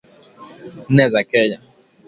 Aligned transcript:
nne 0.89 1.05
za 1.13 1.21
Kenya 1.29 1.59